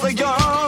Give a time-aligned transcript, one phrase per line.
[0.00, 0.61] But she wants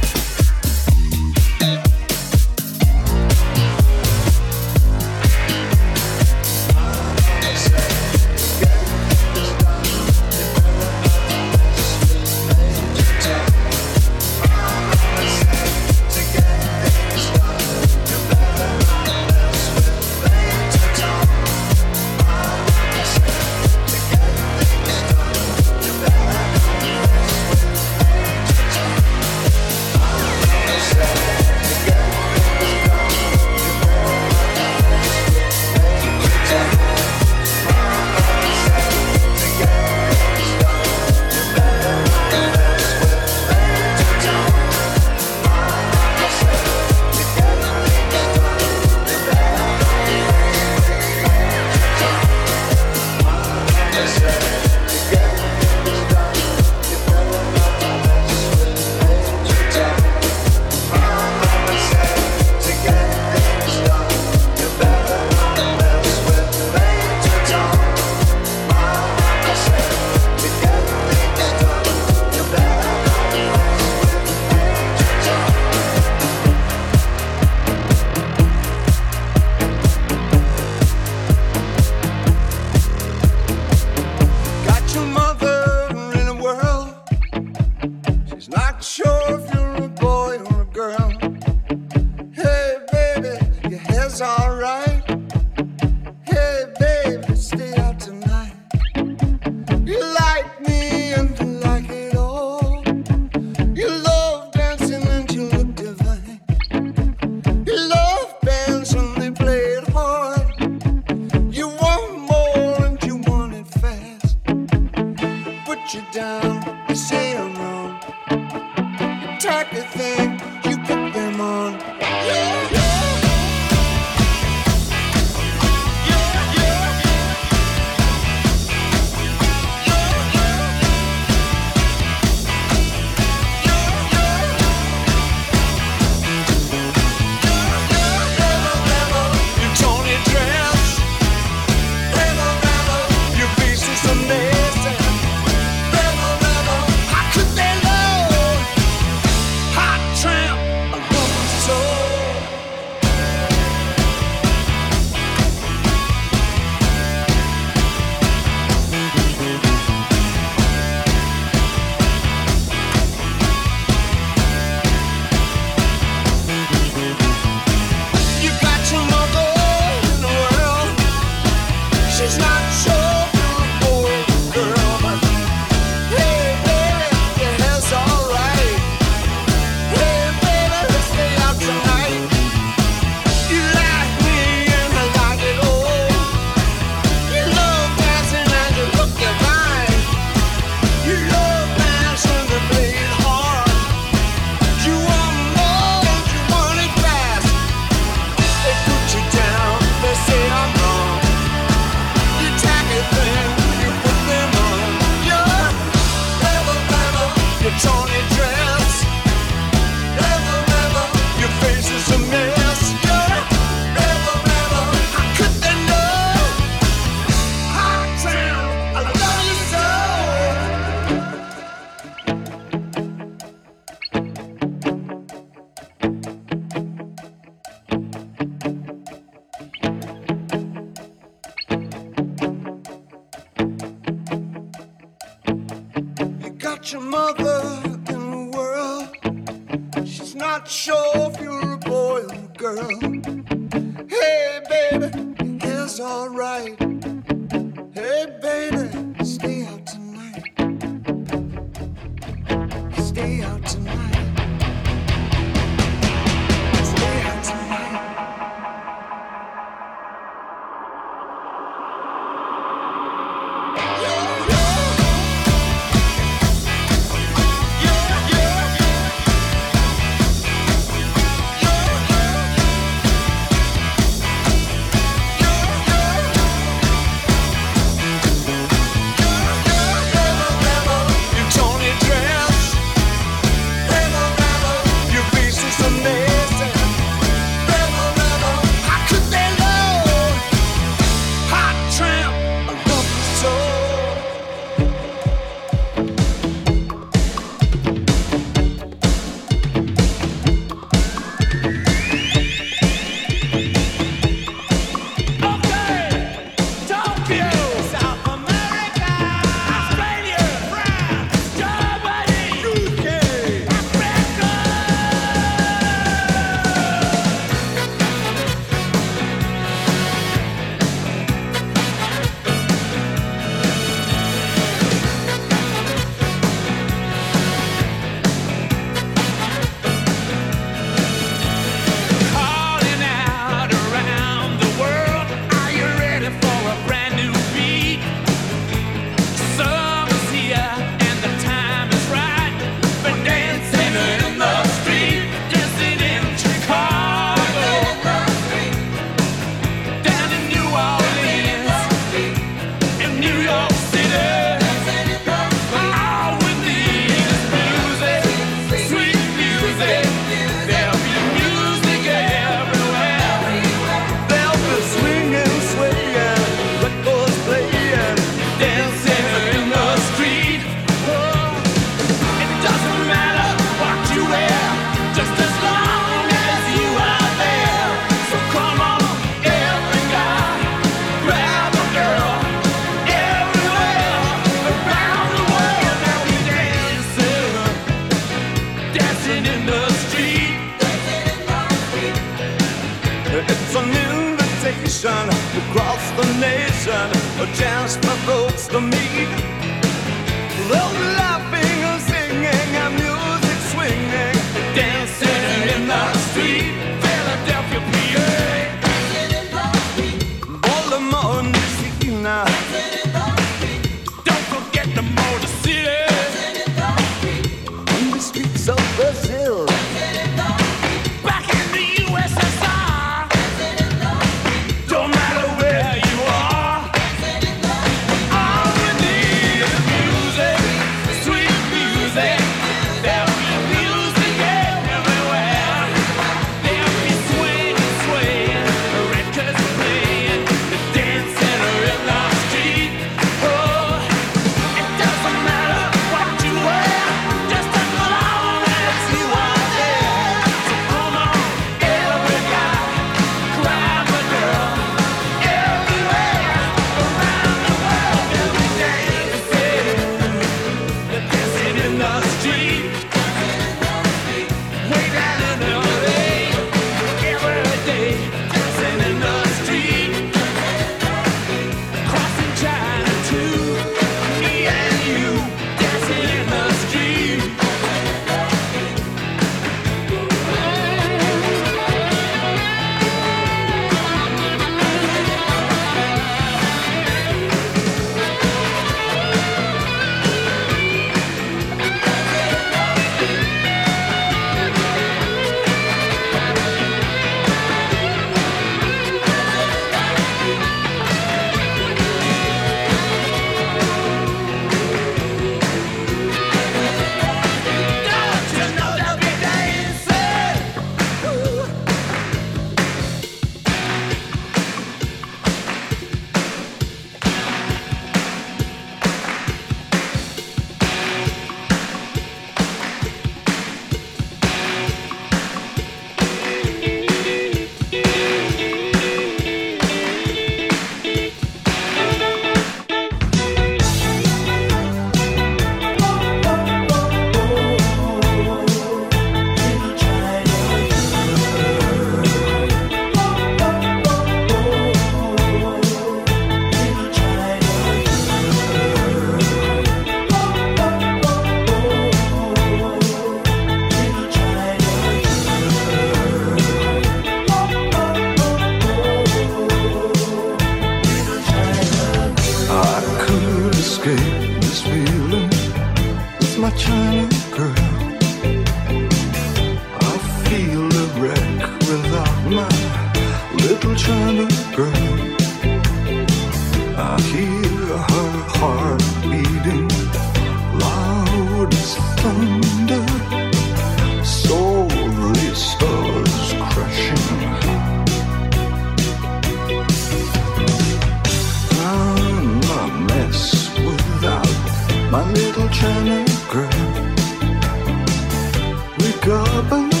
[599.21, 600.00] Cả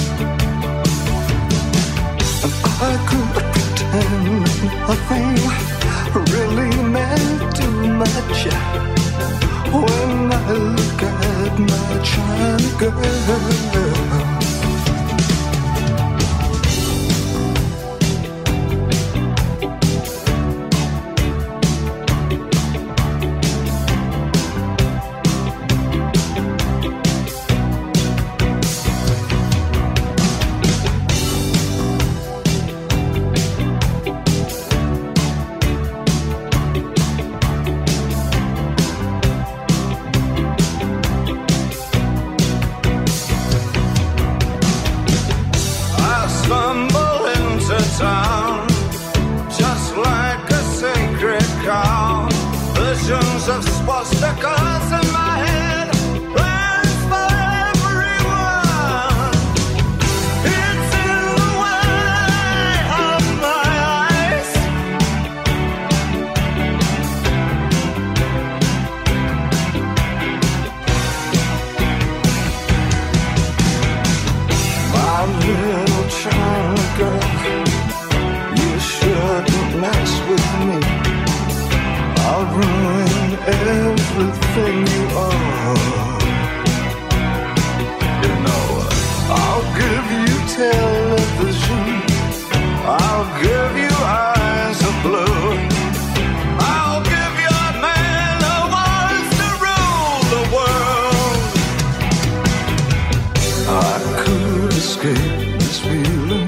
[2.81, 4.25] I could pretend
[4.87, 5.37] nothing
[6.33, 8.39] really meant too much.
[9.73, 14.08] When I look at my China girl.
[104.99, 106.47] escape this feeling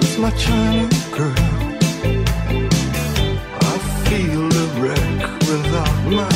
[0.00, 1.34] with my China girl.
[3.60, 6.32] I feel a wreck without my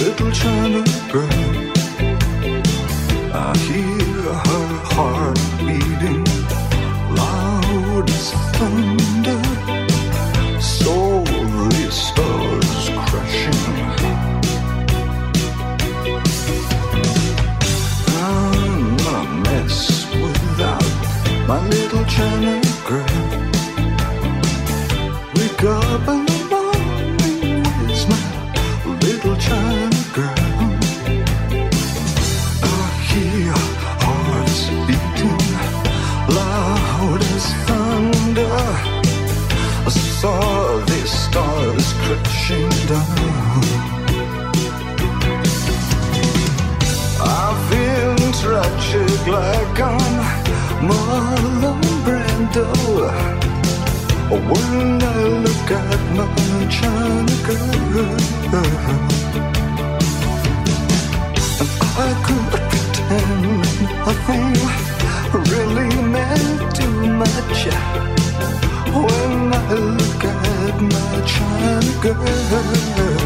[0.00, 1.30] little China girl.
[3.32, 6.24] I hear her heart beating
[7.14, 8.95] loud as thunder.
[26.04, 26.35] Pang
[54.36, 56.28] When I look at my
[56.68, 58.16] China girl,
[61.96, 63.42] I could pretend
[64.04, 64.52] nothing
[65.50, 67.60] really meant too much.
[68.94, 73.25] When I look at my China girl.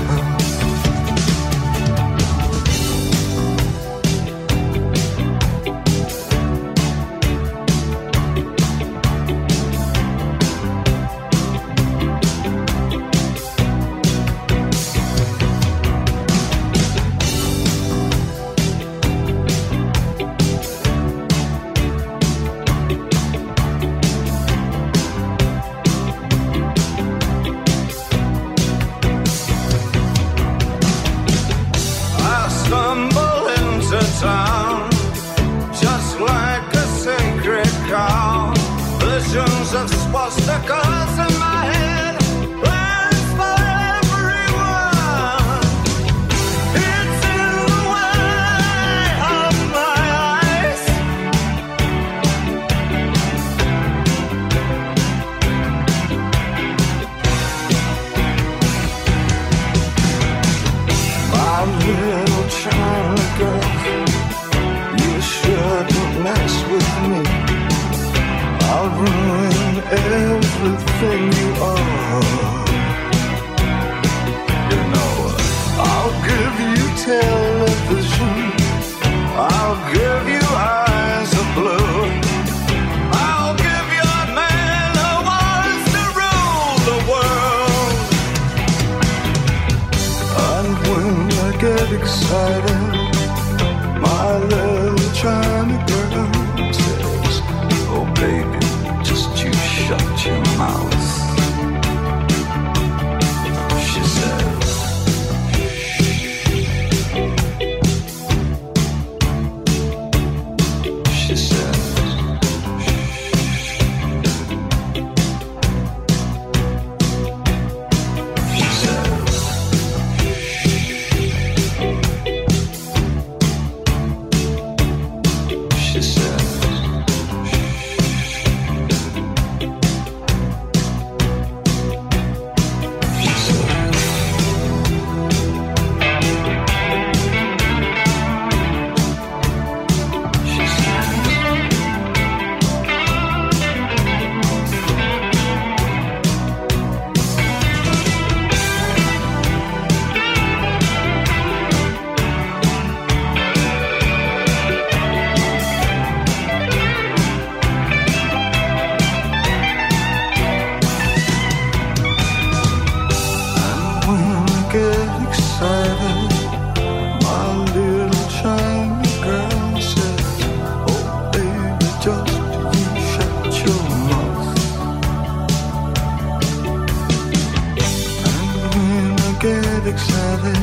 [179.40, 180.60] Get excited,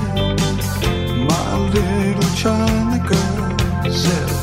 [1.28, 4.37] my little China girl says,